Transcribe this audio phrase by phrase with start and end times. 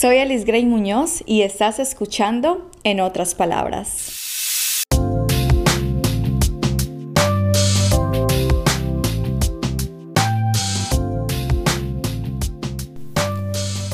[0.00, 4.86] Soy Alice Gray Muñoz y estás escuchando En otras palabras.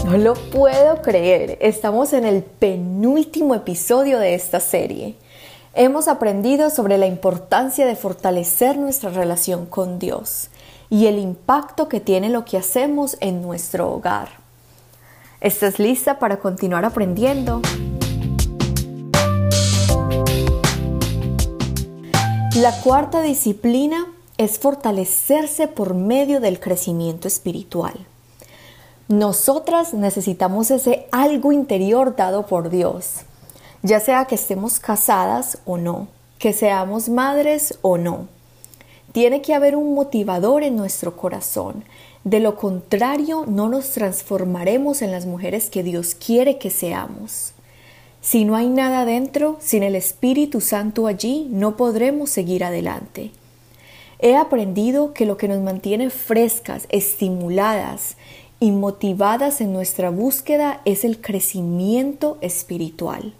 [0.04, 5.16] No lo puedo creer, estamos en el penúltimo episodio de esta serie.
[5.74, 10.50] Hemos aprendido sobre la importancia de fortalecer nuestra relación con Dios
[10.88, 14.45] y el impacto que tiene lo que hacemos en nuestro hogar.
[15.42, 17.60] ¿Estás lista para continuar aprendiendo?
[22.54, 24.06] La cuarta disciplina
[24.38, 27.94] es fortalecerse por medio del crecimiento espiritual.
[29.08, 33.16] Nosotras necesitamos ese algo interior dado por Dios,
[33.82, 38.26] ya sea que estemos casadas o no, que seamos madres o no.
[39.12, 41.84] Tiene que haber un motivador en nuestro corazón.
[42.26, 47.52] De lo contrario, no nos transformaremos en las mujeres que Dios quiere que seamos.
[48.20, 53.30] Si no hay nada dentro, sin el Espíritu Santo allí, no podremos seguir adelante.
[54.18, 58.16] He aprendido que lo que nos mantiene frescas, estimuladas
[58.58, 63.34] y motivadas en nuestra búsqueda es el crecimiento espiritual.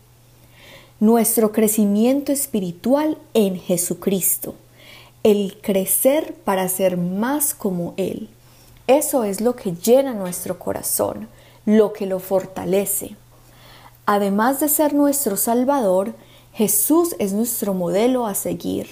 [1.00, 4.55] Nuestro crecimiento espiritual en Jesucristo.
[5.24, 8.28] El crecer para ser más como Él.
[8.87, 11.29] Eso es lo que llena nuestro corazón,
[11.65, 13.17] lo que lo fortalece.
[14.06, 16.15] Además de ser nuestro Salvador,
[16.53, 18.87] Jesús es nuestro modelo a seguir.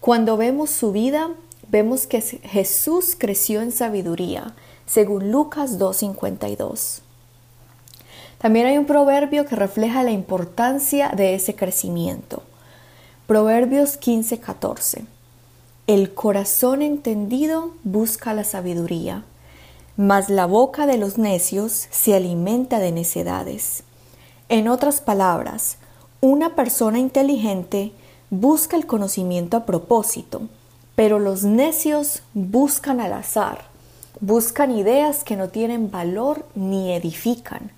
[0.00, 1.30] Cuando vemos su vida,
[1.68, 4.54] vemos que Jesús creció en sabiduría,
[4.86, 7.00] según Lucas 2.52.
[8.38, 12.42] También hay un proverbio que refleja la importancia de ese crecimiento.
[13.28, 15.06] Proverbios 15.14.
[15.92, 19.26] El corazón entendido busca la sabiduría,
[19.98, 23.82] mas la boca de los necios se alimenta de necedades.
[24.48, 25.76] En otras palabras,
[26.22, 27.92] una persona inteligente
[28.30, 30.40] busca el conocimiento a propósito,
[30.94, 33.70] pero los necios buscan al azar
[34.22, 37.72] buscan ideas que no tienen valor ni edifican.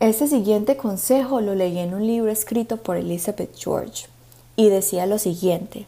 [0.00, 4.08] Ese siguiente consejo lo leí en un libro escrito por Elizabeth George
[4.56, 5.86] y decía lo siguiente,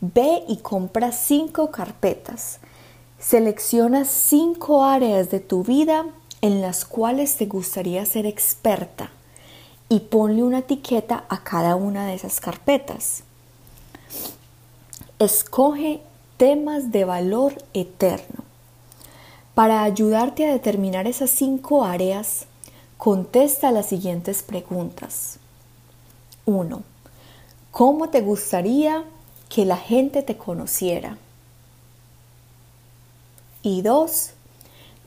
[0.00, 2.58] ve y compra cinco carpetas,
[3.18, 6.06] selecciona cinco áreas de tu vida
[6.40, 9.10] en las cuales te gustaría ser experta
[9.88, 13.24] y ponle una etiqueta a cada una de esas carpetas.
[15.18, 16.00] Escoge
[16.38, 18.44] temas de valor eterno.
[19.54, 22.46] Para ayudarte a determinar esas cinco áreas,
[22.96, 25.38] contesta las siguientes preguntas.
[26.46, 26.82] 1.
[27.70, 29.04] ¿Cómo te gustaría
[29.50, 31.18] que la gente te conociera?
[33.62, 34.30] Y 2.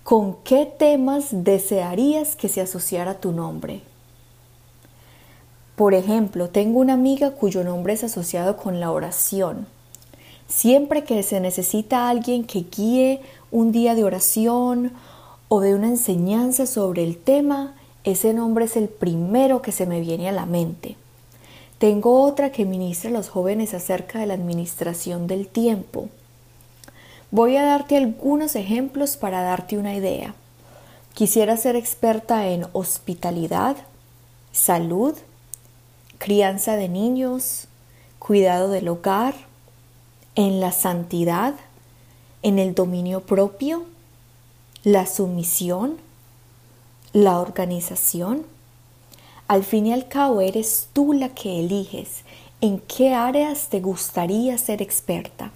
[0.03, 3.81] ¿Con qué temas desearías que se asociara tu nombre?
[5.77, 9.65] Por ejemplo, tengo una amiga cuyo nombre es asociado con la oración.
[10.47, 14.91] Siempre que se necesita alguien que guíe un día de oración
[15.47, 20.01] o de una enseñanza sobre el tema, ese nombre es el primero que se me
[20.01, 20.97] viene a la mente.
[21.83, 26.07] Tengo otra que ministra a los jóvenes acerca de la administración del tiempo.
[27.29, 30.33] Voy a darte algunos ejemplos para darte una idea.
[31.13, 33.75] Quisiera ser experta en hospitalidad,
[34.53, 35.13] salud,
[36.19, 37.67] crianza de niños,
[38.17, 39.33] cuidado del hogar,
[40.35, 41.53] en la santidad,
[42.43, 43.83] en el dominio propio,
[44.85, 45.97] la sumisión,
[47.11, 48.52] la organización.
[49.53, 52.23] Al fin y al cabo eres tú la que eliges
[52.59, 55.51] en qué áreas te gustaría ser experta.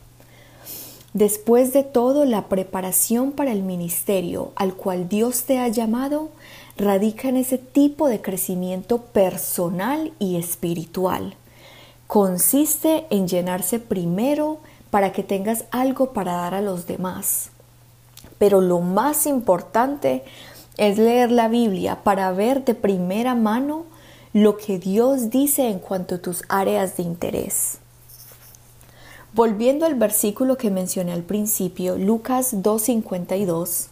[1.14, 6.30] Después de todo, la preparación para el ministerio al cual Dios te ha llamado
[6.78, 11.34] radica en ese tipo de crecimiento personal y espiritual.
[12.06, 14.60] Consiste en llenarse primero
[14.92, 17.50] para que tengas algo para dar a los demás.
[18.38, 20.24] Pero lo más importante
[20.54, 23.86] es leer la Biblia para ver de primera mano
[24.34, 27.80] lo que Dios dice en cuanto a tus áreas de interés.
[29.34, 33.88] Volviendo al versículo que mencioné al principio, Lucas 2.52,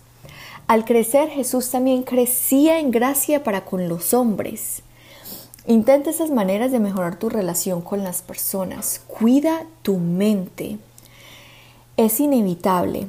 [0.68, 4.82] al crecer Jesús también crecía en gracia para con los hombres.
[5.68, 9.02] Intenta esas maneras de mejorar tu relación con las personas.
[9.08, 10.78] Cuida tu mente.
[11.98, 13.08] Es inevitable.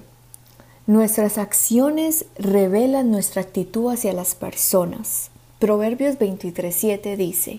[0.88, 5.30] Nuestras acciones revelan nuestra actitud hacia las personas.
[5.58, 7.58] Proverbios 23:7 dice,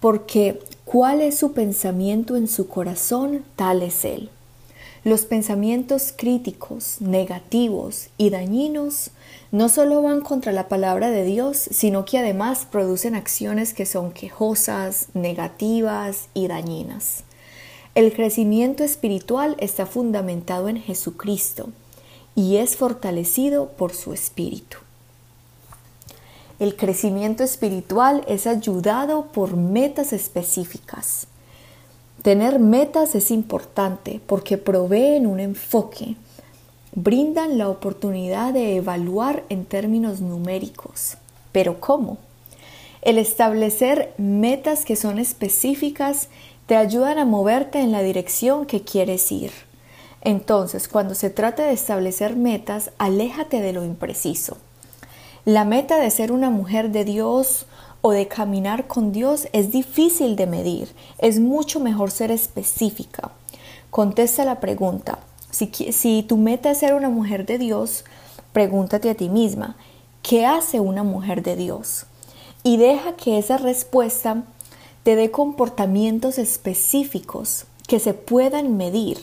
[0.00, 4.28] porque cuál es su pensamiento en su corazón, tal es él.
[5.02, 9.12] Los pensamientos críticos, negativos y dañinos
[9.50, 14.12] no solo van contra la palabra de Dios, sino que además producen acciones que son
[14.12, 17.24] quejosas, negativas y dañinas.
[17.94, 21.70] El crecimiento espiritual está fundamentado en Jesucristo
[22.38, 24.76] y es fortalecido por su espíritu.
[26.60, 31.26] El crecimiento espiritual es ayudado por metas específicas.
[32.22, 36.14] Tener metas es importante porque proveen un enfoque,
[36.94, 41.16] brindan la oportunidad de evaluar en términos numéricos.
[41.50, 42.18] Pero ¿cómo?
[43.02, 46.28] El establecer metas que son específicas
[46.66, 49.50] te ayudan a moverte en la dirección que quieres ir.
[50.22, 54.56] Entonces, cuando se trata de establecer metas, aléjate de lo impreciso.
[55.44, 57.66] La meta de ser una mujer de Dios
[58.00, 63.30] o de caminar con Dios es difícil de medir, es mucho mejor ser específica.
[63.90, 65.18] Contesta la pregunta,
[65.50, 68.04] si, si tu meta es ser una mujer de Dios,
[68.52, 69.76] pregúntate a ti misma,
[70.22, 72.06] ¿qué hace una mujer de Dios?
[72.62, 74.42] Y deja que esa respuesta
[75.02, 79.18] te dé comportamientos específicos que se puedan medir,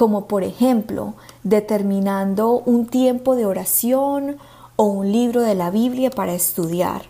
[0.00, 1.12] como por ejemplo
[1.42, 4.38] determinando un tiempo de oración
[4.76, 7.02] o un libro de la Biblia para estudiar.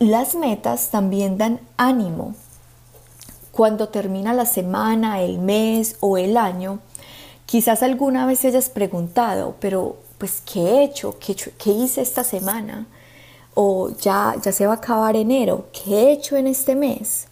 [0.00, 2.34] Las metas también dan ánimo.
[3.52, 6.80] Cuando termina la semana, el mes o el año,
[7.46, 11.16] quizás alguna vez hayas preguntado, pero pues ¿qué he hecho?
[11.18, 12.86] ¿Qué, qué hice esta semana?
[13.54, 17.28] O ya, ya se va a acabar enero, ¿qué he hecho en este mes?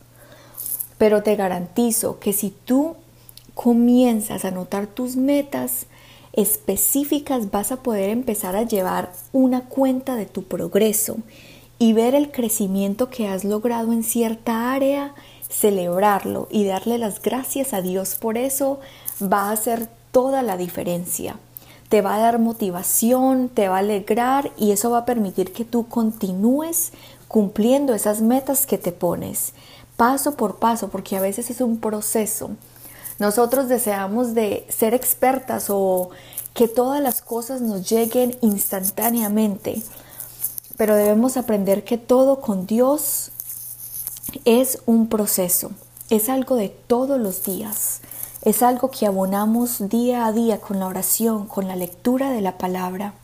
[0.97, 2.97] Pero te garantizo que si tú
[3.55, 5.87] comienzas a notar tus metas
[6.33, 11.19] específicas, vas a poder empezar a llevar una cuenta de tu progreso
[11.79, 15.15] y ver el crecimiento que has logrado en cierta área,
[15.49, 18.81] celebrarlo y darle las gracias a Dios por eso
[19.21, 21.37] va a hacer toda la diferencia.
[21.89, 25.65] Te va a dar motivación, te va a alegrar y eso va a permitir que
[25.65, 26.93] tú continúes
[27.29, 29.53] cumpliendo esas metas que te pones,
[29.97, 32.51] paso por paso, porque a veces es un proceso.
[33.19, 36.11] Nosotros deseamos de ser expertas o
[36.55, 39.83] que todas las cosas nos lleguen instantáneamente,
[40.77, 43.31] pero debemos aprender que todo con Dios
[44.45, 45.71] es un proceso,
[46.11, 48.01] es algo de todos los días,
[48.43, 52.59] es algo que abonamos día a día con la oración, con la lectura de la
[52.59, 53.15] palabra.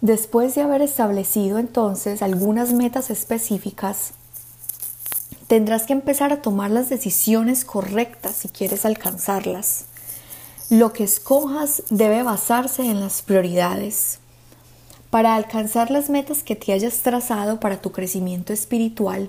[0.00, 4.12] Después de haber establecido entonces algunas metas específicas,
[5.50, 9.86] tendrás que empezar a tomar las decisiones correctas si quieres alcanzarlas.
[10.68, 14.20] Lo que escojas debe basarse en las prioridades.
[15.10, 19.28] Para alcanzar las metas que te hayas trazado para tu crecimiento espiritual,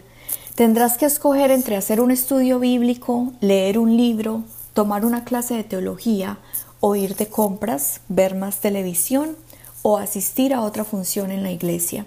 [0.54, 4.44] tendrás que escoger entre hacer un estudio bíblico, leer un libro,
[4.76, 6.38] tomar una clase de teología,
[6.82, 9.36] o ir de compras, ver más televisión
[9.82, 12.06] o asistir a otra función en la iglesia.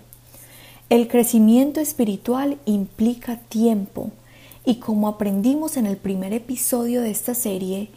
[0.90, 4.10] El crecimiento espiritual implica tiempo
[4.66, 7.90] y como aprendimos en el primer episodio de esta serie,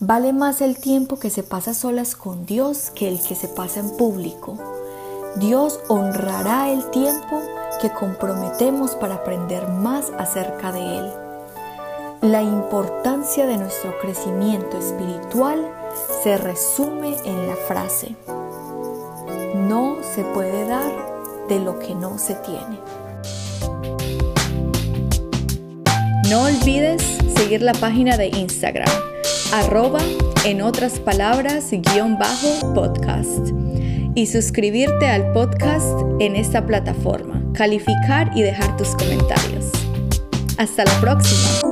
[0.00, 3.78] vale más el tiempo que se pasa solas con Dios que el que se pasa
[3.78, 4.58] en público.
[5.36, 7.40] Dios honrará el tiempo
[7.80, 11.12] que comprometemos para aprender más acerca de Él.
[12.22, 15.64] La importancia de nuestro crecimiento espiritual
[16.24, 18.16] se resume en la frase,
[19.54, 21.11] no se puede dar
[21.52, 22.80] de lo que no se tiene.
[26.30, 27.02] No olvides
[27.36, 28.88] seguir la página de Instagram,
[29.52, 30.00] arroba
[30.46, 33.50] en otras palabras guion bajo podcast
[34.14, 39.70] y suscribirte al podcast en esta plataforma, calificar y dejar tus comentarios.
[40.56, 41.71] Hasta la próxima.